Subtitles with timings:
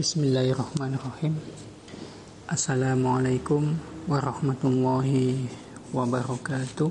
[0.00, 1.36] Bismillahirrahmanirrahim.
[2.48, 3.76] Assalamualaikum
[4.08, 5.44] warahmatullahi
[5.92, 6.88] wabarakatuh.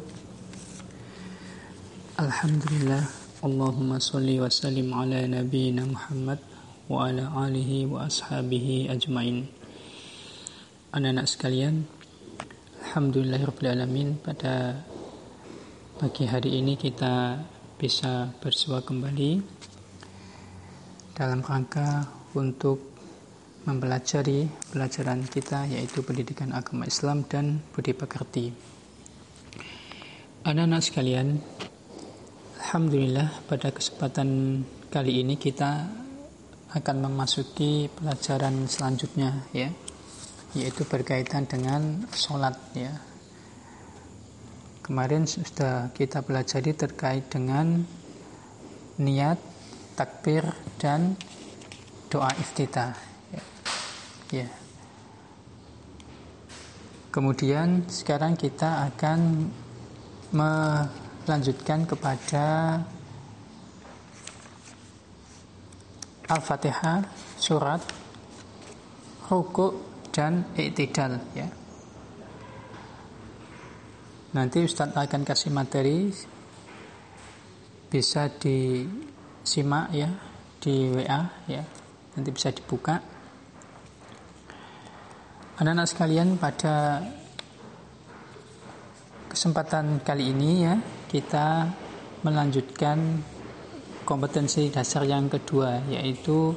[2.21, 3.09] Alhamdulillah
[3.41, 6.37] Allahumma salli wa sallim ala nabiyina Muhammad
[6.85, 9.49] wa ala alihi wa ashabihi ajmain.
[10.93, 11.89] Anak-anak sekalian
[12.85, 14.85] Alhamdulillahirrahmanirrahim Pada
[15.97, 17.41] pagi hari ini kita
[17.73, 19.41] bisa bersua kembali
[21.17, 22.05] dalam rangka
[22.37, 22.88] untuk
[23.69, 28.49] mempelajari pelajaran kita yaitu pendidikan agama Islam dan budi pekerti.
[30.41, 31.37] Anak-anak sekalian,
[32.57, 35.85] Alhamdulillah pada kesempatan kali ini kita
[36.69, 39.73] akan memasuki pelajaran selanjutnya ya
[40.53, 42.93] yaitu berkaitan dengan sholat ya
[44.85, 47.85] kemarin sudah kita pelajari terkait dengan
[49.01, 49.41] niat
[49.97, 50.45] takbir
[50.77, 51.17] dan
[52.09, 53.08] doa iftitah
[54.29, 54.45] Ya.
[57.09, 59.49] Kemudian sekarang kita akan
[60.29, 62.77] melanjutkan kepada
[66.29, 67.09] Al-Fatihah,
[67.41, 67.81] surat,
[69.25, 69.81] ruku
[70.13, 71.49] dan iktidal ya.
[74.29, 76.13] Nanti Ustadz akan kasih materi
[77.89, 80.13] bisa disimak ya
[80.61, 81.65] di WA ya.
[82.13, 83.18] Nanti bisa dibuka.
[85.59, 87.03] Anak-anak sekalian pada
[89.27, 90.79] kesempatan kali ini ya
[91.11, 91.67] kita
[92.23, 93.19] melanjutkan
[94.07, 96.55] kompetensi dasar yang kedua yaitu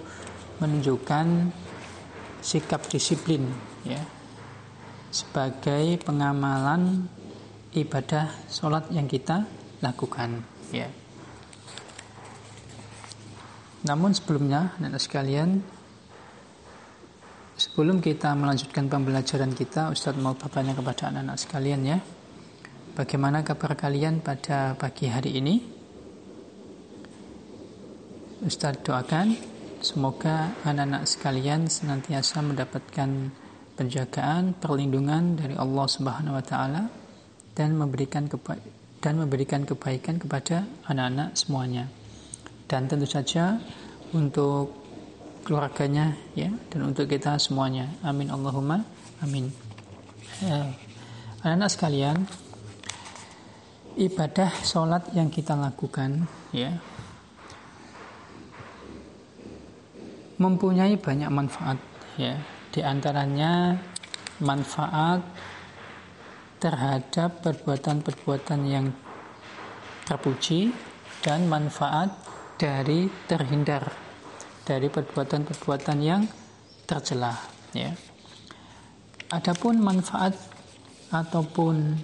[0.62, 1.50] menunjukkan
[2.46, 3.50] sikap disiplin
[3.82, 3.98] ya
[5.10, 7.10] sebagai pengamalan
[7.74, 9.50] ibadah sholat yang kita
[9.82, 10.86] lakukan ya.
[13.82, 15.81] Namun sebelumnya anak-anak sekalian
[17.62, 22.02] Sebelum kita melanjutkan pembelajaran kita, Ustadz mau bertanya kepada anak-anak sekalian ya.
[22.98, 25.62] Bagaimana kabar kalian pada pagi hari ini?
[28.42, 29.38] Ustadz doakan
[29.78, 33.30] semoga anak-anak sekalian senantiasa mendapatkan
[33.78, 36.90] penjagaan, perlindungan dari Allah Subhanahu wa taala
[37.54, 38.58] dan memberikan keba
[38.98, 41.86] dan memberikan kebaikan kepada anak-anak semuanya.
[42.66, 43.62] Dan tentu saja
[44.10, 44.81] untuk
[45.42, 46.48] keluarganya ya.
[46.70, 48.82] Dan untuk kita semuanya amin Allahumma
[49.20, 49.50] amin.
[50.42, 50.74] Ya.
[51.42, 52.16] anak-anak sekalian
[53.94, 56.82] ibadah sholat yang kita lakukan ya
[60.42, 61.78] mempunyai banyak manfaat
[62.18, 62.34] ya.
[62.72, 63.78] Di antaranya
[64.42, 65.22] manfaat
[66.58, 68.90] terhadap perbuatan-perbuatan yang
[70.02, 70.74] terpuji
[71.22, 72.10] dan manfaat
[72.58, 74.11] dari terhindar
[74.62, 76.22] dari perbuatan-perbuatan yang
[76.86, 77.34] tercela
[77.74, 77.90] ya.
[79.32, 80.36] Adapun manfaat
[81.08, 81.96] ataupun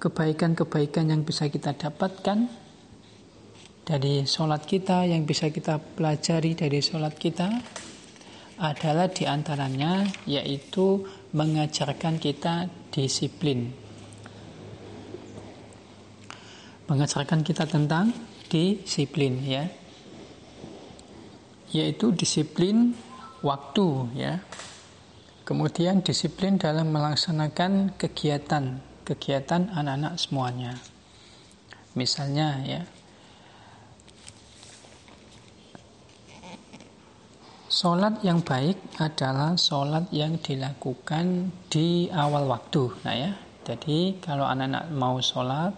[0.00, 2.48] kebaikan-kebaikan yang bisa kita dapatkan
[3.84, 7.48] dari sholat kita yang bisa kita pelajari dari sholat kita
[8.60, 13.72] adalah di antaranya yaitu mengajarkan kita disiplin
[16.86, 18.12] mengajarkan kita tentang
[18.46, 19.64] disiplin ya
[21.70, 22.94] yaitu disiplin
[23.40, 24.42] waktu ya.
[25.46, 30.78] Kemudian disiplin dalam melaksanakan kegiatan kegiatan anak-anak semuanya.
[31.98, 32.82] Misalnya ya.
[37.70, 42.92] Sholat yang baik adalah sholat yang dilakukan di awal waktu.
[43.02, 43.30] Nah ya,
[43.64, 45.72] jadi kalau anak-anak mau sholat,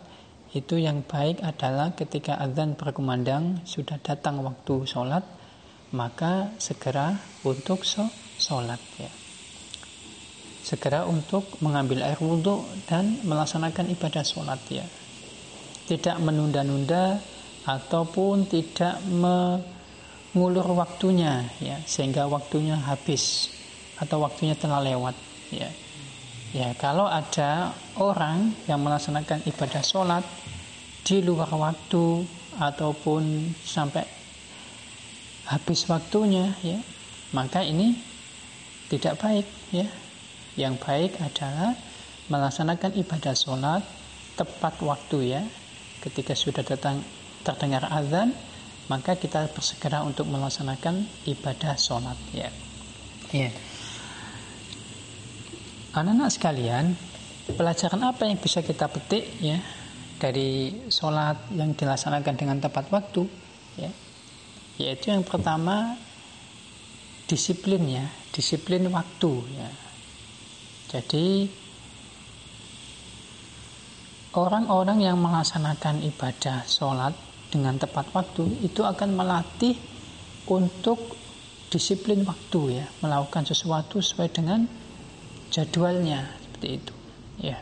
[0.52, 5.24] itu yang baik adalah ketika azan berkumandang sudah datang waktu sholat,
[5.92, 9.12] maka segera untuk sholat ya.
[10.62, 14.86] Segera untuk mengambil air wudhu dan melaksanakan ibadah sholat ya.
[15.86, 17.20] Tidak menunda-nunda
[17.68, 23.52] ataupun tidak mengulur waktunya ya sehingga waktunya habis
[24.00, 25.14] atau waktunya telah lewat
[25.52, 25.70] ya.
[26.52, 30.20] Ya, kalau ada orang yang melaksanakan ibadah sholat
[31.00, 32.28] di luar waktu
[32.60, 34.21] ataupun sampai
[35.52, 36.80] habis waktunya ya.
[37.36, 38.00] Maka ini
[38.88, 39.84] tidak baik ya.
[40.56, 41.76] Yang baik adalah
[42.32, 43.84] melaksanakan ibadah sholat
[44.40, 45.42] tepat waktu ya.
[46.00, 47.04] Ketika sudah datang
[47.44, 48.32] terdengar azan
[48.88, 52.48] maka kita bersegera untuk melaksanakan ibadah sholat ya.
[53.32, 53.52] Ya
[55.92, 56.96] anak-anak sekalian
[57.52, 59.60] pelajaran apa yang bisa kita petik ya
[60.16, 63.28] dari sholat yang dilaksanakan dengan tepat waktu
[63.76, 63.92] ya
[64.80, 65.96] yaitu yang pertama
[67.28, 69.70] disiplin ya, disiplin waktu ya.
[70.92, 71.48] Jadi
[74.36, 77.16] orang-orang yang melaksanakan ibadah sholat
[77.52, 79.76] dengan tepat waktu itu akan melatih
[80.48, 81.16] untuk
[81.72, 84.68] disiplin waktu ya, melakukan sesuatu sesuai dengan
[85.48, 86.94] jadwalnya seperti itu
[87.40, 87.58] ya.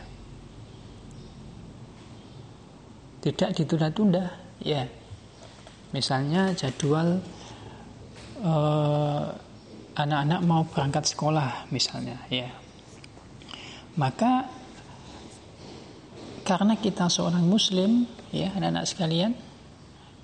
[3.21, 4.31] Tidak ditunda-tunda
[4.63, 5.00] ya.
[5.91, 7.19] Misalnya jadwal
[8.41, 9.27] eh,
[9.95, 12.47] anak-anak mau berangkat sekolah misalnya ya.
[13.99, 14.47] Maka
[16.47, 19.35] karena kita seorang muslim ya anak-anak sekalian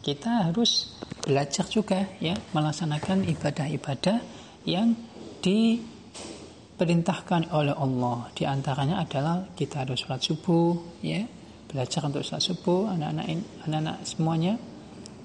[0.01, 4.23] kita harus belajar juga ya melaksanakan ibadah-ibadah
[4.63, 4.95] yang
[5.43, 8.31] diperintahkan oleh Allah.
[8.31, 11.27] Di antaranya adalah kita harus sholat subuh ya,
[11.67, 14.55] belajar untuk sholat subuh anak-anak anak-anak semuanya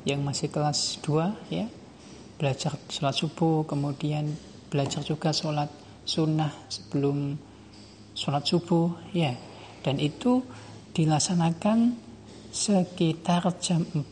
[0.09, 1.67] yang masih kelas 2 ya.
[2.39, 4.35] Belajar sholat subuh, kemudian
[4.67, 5.71] belajar juga sholat
[6.03, 7.39] sunnah sebelum
[8.15, 9.35] sholat subuh ya.
[9.83, 10.43] Dan itu
[10.93, 11.97] dilaksanakan
[12.53, 14.05] sekitar jam 4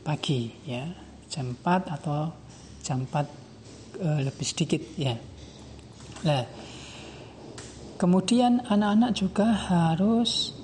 [0.00, 0.88] pagi ya
[1.28, 2.32] jam 4 atau
[2.80, 5.12] jam 4 e, eh, lebih sedikit ya
[6.24, 6.48] nah
[8.00, 10.56] kemudian anak-anak juga harus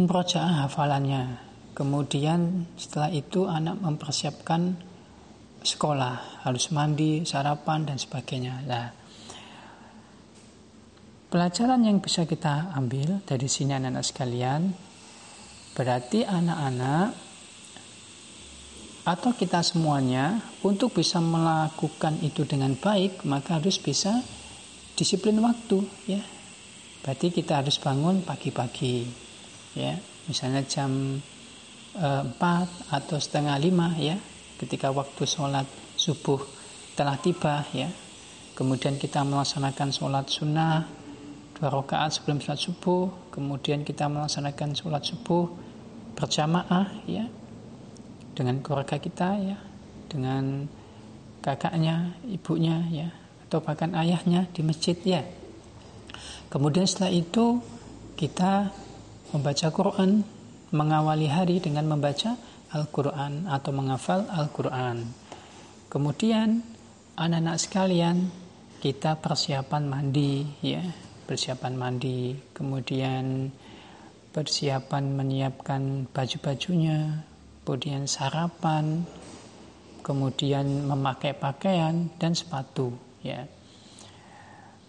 [0.00, 1.36] mempercayai hafalannya
[1.74, 4.78] kemudian setelah itu anak mempersiapkan
[5.60, 8.88] sekolah harus mandi sarapan dan sebagainya nah
[11.28, 14.62] pelajaran yang bisa kita ambil dari sini anak-anak sekalian
[15.74, 17.10] Berarti anak-anak
[19.04, 24.22] atau kita semuanya untuk bisa melakukan itu dengan baik maka harus bisa
[24.94, 26.22] disiplin waktu ya.
[27.02, 29.02] Berarti kita harus bangun pagi-pagi
[29.74, 29.98] ya.
[30.30, 31.18] Misalnya jam
[31.94, 32.38] 4
[32.90, 34.18] atau setengah 5 ya.
[34.58, 36.42] Ketika waktu sholat subuh
[36.98, 37.90] telah tiba ya.
[38.54, 40.86] Kemudian kita melaksanakan sholat sunnah
[41.58, 43.30] dua rakaat sebelum sholat subuh.
[43.34, 45.50] Kemudian kita melaksanakan sholat subuh
[46.14, 47.26] berjamaah ya.
[48.34, 49.58] Dengan keluarga kita ya.
[50.10, 50.66] Dengan
[51.42, 53.08] kakaknya ibunya ya.
[53.46, 55.22] Atau bahkan ayahnya di masjid ya.
[56.50, 57.58] Kemudian setelah itu
[58.14, 58.70] kita
[59.34, 60.22] membaca Quran
[60.74, 62.34] mengawali hari dengan membaca
[62.74, 65.06] Al-Quran atau menghafal Al-Quran.
[65.86, 66.66] Kemudian
[67.14, 68.28] anak-anak sekalian
[68.82, 70.82] kita persiapan mandi ya
[71.24, 72.36] persiapan mandi.
[72.52, 73.48] Kemudian
[74.30, 77.24] persiapan menyiapkan baju-bajunya,
[77.64, 79.02] kemudian sarapan,
[80.04, 82.92] kemudian memakai pakaian dan sepatu,
[83.24, 83.48] ya.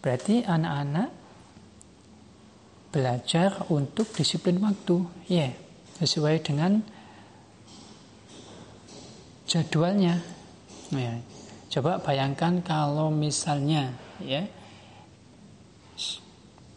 [0.04, 1.10] Berarti anak-anak
[2.94, 5.02] belajar untuk disiplin waktu,
[5.32, 5.50] ya,
[6.00, 6.84] sesuai dengan
[9.48, 10.20] jadwalnya.
[10.92, 11.20] Ya.
[11.72, 13.92] Coba bayangkan kalau misalnya,
[14.24, 14.48] ya,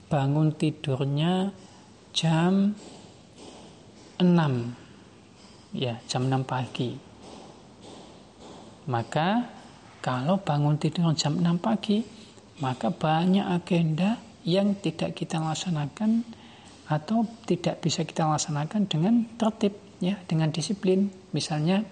[0.09, 1.53] bangun tidurnya
[2.17, 2.73] jam
[4.17, 4.25] 6
[5.77, 6.97] ya jam 6 pagi
[8.89, 9.53] maka
[10.01, 12.01] kalau bangun tidur jam 6 pagi
[12.65, 14.17] maka banyak agenda
[14.49, 16.25] yang tidak kita laksanakan
[16.89, 21.13] atau tidak bisa kita laksanakan dengan tertib ya dengan disiplin.
[21.37, 21.85] Misalnya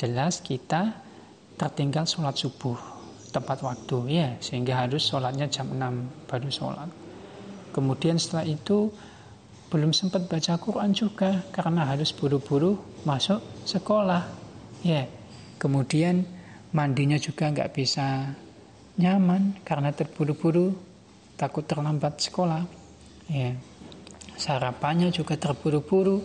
[0.00, 0.96] jelas kita
[1.60, 2.76] tertinggal sholat subuh
[3.32, 6.88] tepat waktu ya sehingga harus sholatnya jam 6 baru sholat.
[7.76, 8.88] Kemudian setelah itu
[9.68, 14.24] belum sempat baca Quran juga karena harus buru-buru masuk sekolah
[14.80, 15.04] ya.
[15.60, 16.24] Kemudian
[16.72, 18.32] mandinya juga nggak bisa
[18.96, 20.72] nyaman karena terburu-buru
[21.36, 22.64] takut terlambat sekolah
[23.28, 23.52] ya
[24.36, 26.22] sarapannya juga terburu-buru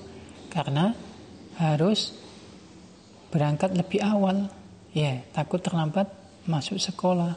[0.52, 0.92] karena
[1.60, 2.16] harus
[3.32, 4.52] berangkat lebih awal
[4.92, 6.12] ya takut terlambat
[6.48, 7.36] masuk sekolah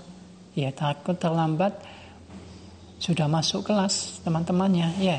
[0.58, 1.78] ya takut terlambat
[2.98, 5.18] sudah masuk kelas teman-temannya ya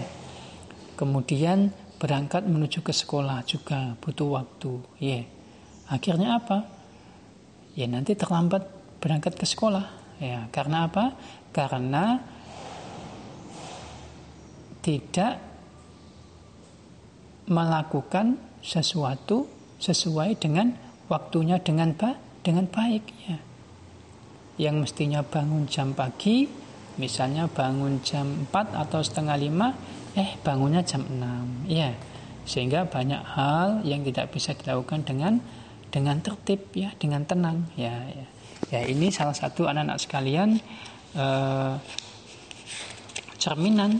[0.95, 4.79] Kemudian berangkat menuju ke sekolah juga butuh waktu.
[5.03, 5.27] Ya.
[5.91, 6.63] Akhirnya apa?
[7.75, 8.63] Ya nanti terlambat
[9.03, 9.83] berangkat ke sekolah.
[10.23, 11.11] Ya, karena apa?
[11.51, 12.23] Karena
[14.85, 15.41] tidak
[17.49, 19.49] melakukan sesuatu
[19.81, 20.77] sesuai dengan
[21.09, 22.13] waktunya dengan ba
[22.45, 23.37] dengan baik ya.
[24.61, 26.45] Yang mestinya bangun jam pagi,
[27.01, 31.91] misalnya bangun jam 4 atau setengah 5 eh bangunnya jam 6 ya
[32.47, 35.41] sehingga banyak hal yang tidak bisa dilakukan dengan
[35.91, 38.27] dengan tertib ya dengan tenang ya ya,
[38.71, 40.55] ya ini salah satu anak-anak sekalian
[41.19, 41.73] eh,
[43.35, 43.99] cerminan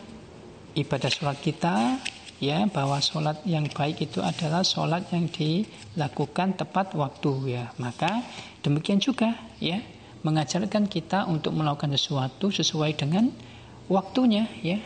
[0.76, 2.04] ibadah sholat kita
[2.44, 7.72] ya bahwa sholat yang baik itu adalah sholat yang dilakukan tepat waktu ya.
[7.80, 8.22] Maka
[8.60, 9.80] demikian juga ya
[10.22, 13.32] mengajarkan kita untuk melakukan sesuatu sesuai dengan
[13.88, 14.78] waktunya ya.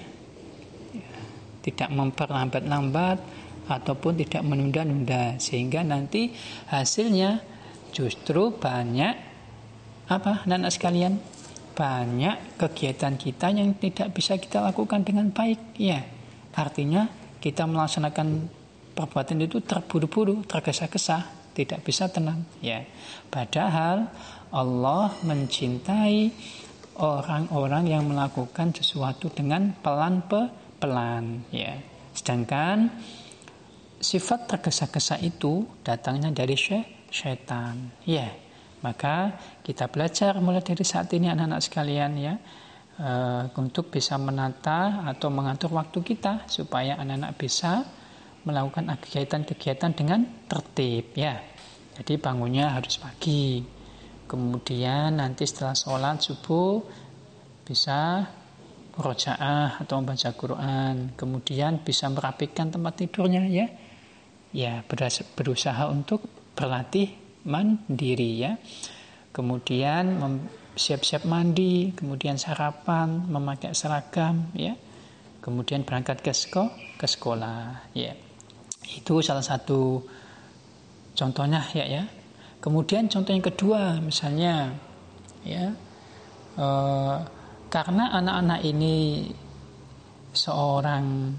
[1.60, 3.18] Tidak memperlambat-lambat
[3.70, 6.34] ataupun tidak menunda-nunda sehingga nanti
[6.70, 7.42] hasilnya
[7.92, 9.28] justru banyak.
[10.10, 11.22] Apa anak-anak sekalian
[11.80, 16.04] banyak kegiatan kita yang tidak bisa kita lakukan dengan baik ya
[16.52, 17.08] artinya
[17.40, 18.52] kita melaksanakan
[18.92, 21.24] perbuatan itu terburu-buru tergesa-gesa
[21.56, 22.84] tidak bisa tenang ya
[23.32, 24.12] padahal
[24.52, 26.36] Allah mencintai
[27.00, 31.80] orang-orang yang melakukan sesuatu dengan pelan-pelan ya
[32.12, 32.92] sedangkan
[34.04, 36.60] sifat tergesa-gesa itu datangnya dari
[37.08, 38.49] syaitan ya
[38.80, 42.34] maka kita belajar mulai dari saat ini anak-anak sekalian ya
[43.00, 47.84] uh, untuk bisa menata atau mengatur waktu kita supaya anak-anak bisa
[48.48, 51.44] melakukan kegiatan-kegiatan dengan tertib ya.
[52.00, 53.60] Jadi bangunnya harus pagi.
[54.30, 56.80] Kemudian nanti setelah sholat subuh
[57.68, 58.24] bisa
[58.96, 61.20] rojaah atau membaca Quran.
[61.20, 63.68] Kemudian bisa merapikan tempat tidurnya ya.
[64.56, 64.82] Ya
[65.36, 68.58] berusaha untuk berlatih mandiri ya.
[69.30, 70.20] Kemudian
[70.76, 74.76] siap-siap mandi, kemudian sarapan, memakai seragam ya.
[75.40, 78.12] Kemudian berangkat ke sekolah, ke sekolah ya.
[78.90, 80.04] Itu salah satu
[81.16, 82.04] contohnya ya ya.
[82.60, 84.76] Kemudian contoh yang kedua misalnya
[85.48, 85.72] ya
[86.60, 86.68] e,
[87.72, 89.32] karena anak-anak ini
[90.36, 91.32] seorang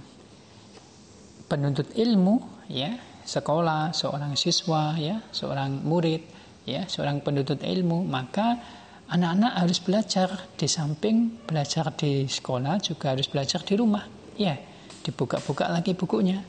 [1.45, 2.41] penuntut ilmu
[2.73, 6.27] ya sekolah, seorang siswa, ya, seorang murid,
[6.67, 8.59] ya, seorang penuntut ilmu, maka
[9.07, 14.03] anak-anak harus belajar di samping belajar di sekolah juga harus belajar di rumah,
[14.35, 14.59] ya,
[15.07, 16.43] dibuka-buka lagi bukunya.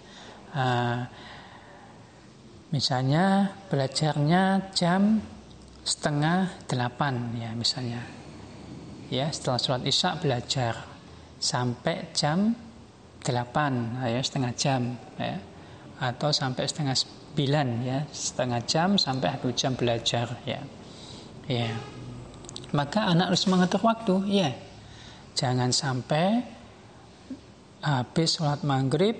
[0.57, 1.05] Nah,
[2.73, 5.21] misalnya belajarnya jam
[5.85, 8.01] setengah delapan, ya, misalnya,
[9.13, 10.73] ya, setelah sholat isya belajar
[11.37, 12.57] sampai jam
[13.21, 15.50] delapan, ya, setengah jam, ya
[16.01, 17.99] atau sampai setengah sembilan ya.
[18.09, 20.59] Setengah jam sampai satu jam belajar ya.
[21.45, 21.69] Ya.
[22.73, 24.49] Maka anak harus mengatur waktu ya.
[25.37, 26.41] Jangan sampai
[27.81, 29.17] habis sholat maghrib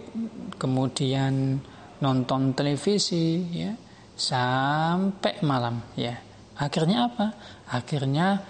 [0.58, 1.58] kemudian
[2.02, 3.78] nonton televisi ya
[4.18, 6.18] sampai malam ya.
[6.58, 7.28] Akhirnya apa?
[7.74, 8.42] Akhirnya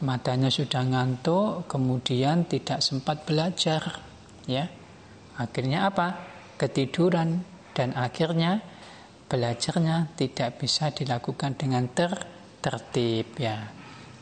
[0.00, 4.04] matanya sudah ngantuk kemudian tidak sempat belajar
[4.48, 4.68] ya.
[5.36, 6.16] Akhirnya apa?
[6.58, 8.58] Ketiduran dan akhirnya
[9.30, 12.10] belajarnya tidak bisa dilakukan dengan ter
[12.58, 13.70] tertib ya.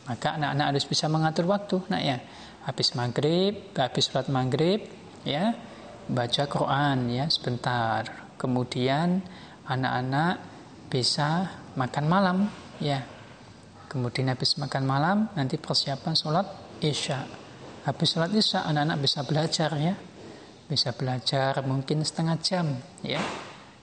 [0.05, 2.21] Maka anak-anak harus bisa mengatur waktu nak ya.
[2.69, 4.85] Habis maghrib habis sholat maghrib
[5.25, 5.57] ya
[6.05, 8.29] baca Quran ya sebentar.
[8.37, 9.25] Kemudian
[9.65, 10.37] anak-anak
[10.93, 12.37] bisa makan malam
[12.77, 13.01] ya.
[13.89, 16.45] Kemudian habis makan malam nanti persiapan sholat
[16.83, 17.25] isya.
[17.89, 19.97] Habis sholat isya anak-anak bisa belajar ya.
[20.67, 23.23] Bisa belajar mungkin setengah jam ya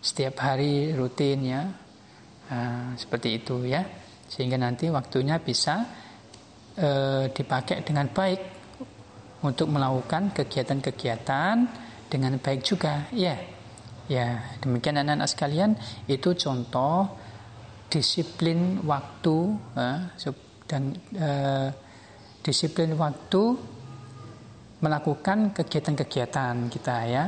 [0.04, 1.64] setiap hari rutin ya.
[2.52, 3.80] Nah, seperti itu ya.
[4.28, 5.88] Sehingga nanti waktunya bisa
[6.76, 6.88] e,
[7.32, 8.40] dipakai dengan baik
[9.44, 11.54] untuk melakukan kegiatan-kegiatan
[12.08, 13.36] dengan baik juga ya.
[14.04, 17.08] Ya demikian anak-anak sekalian itu contoh
[17.88, 19.36] disiplin waktu
[19.80, 19.98] eh,
[20.68, 21.68] dan eh,
[22.44, 23.42] disiplin waktu
[24.84, 27.24] melakukan kegiatan-kegiatan kita ya.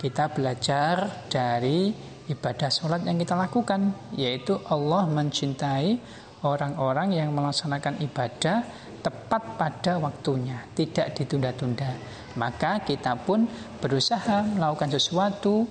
[0.00, 1.92] Kita belajar dari
[2.28, 6.00] ibadah sholat yang kita lakukan yaitu Allah mencintai
[6.44, 8.64] orang-orang yang melaksanakan ibadah
[9.04, 11.96] tepat pada waktunya tidak ditunda-tunda.
[12.40, 13.44] Maka kita pun
[13.80, 15.68] berusaha melakukan sesuatu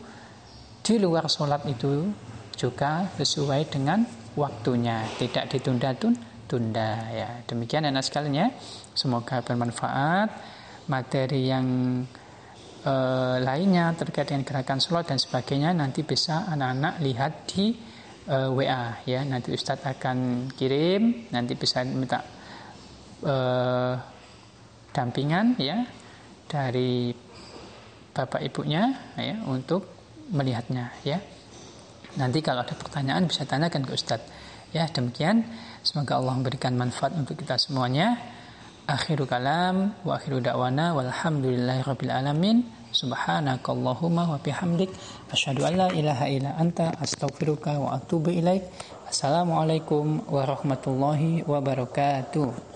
[0.86, 2.14] di luar sholat itu
[2.54, 4.06] juga sesuai dengan
[4.38, 7.30] waktunya tidak ditunda-tunda ya.
[7.50, 8.48] Demikian anak sekalian ya.
[8.94, 10.30] Semoga bermanfaat.
[10.84, 11.66] Materi yang
[12.84, 12.94] e,
[13.40, 17.74] lainnya terkait dengan gerakan sholat dan sebagainya nanti bisa anak-anak lihat di
[18.28, 19.24] e, eh, WA ya.
[19.24, 22.22] Nanti Ustadz akan kirim nanti bisa minta
[23.24, 23.36] e,
[24.94, 25.88] dampingan ya
[26.46, 27.16] dari
[28.14, 29.88] bapak ibunya ya untuk
[30.30, 31.18] melihatnya ya.
[32.14, 34.30] Nanti kalau ada pertanyaan bisa tanyakan ke Ustadz
[34.76, 34.86] ya.
[34.92, 35.42] Demikian
[35.82, 38.20] semoga Allah memberikan manfaat untuk kita semuanya
[38.88, 42.58] akhiru kalam wa akhiru da'wana walhamdulillahi rabbil alamin.
[42.94, 44.94] Subhanakallahumma wa bihamdik.
[45.34, 48.68] Asyhadu an la ilaha illa anta astaghfiruka wa atubu ilaik.
[49.10, 52.74] Assalamualaikum warahmatullahi wabarakatuh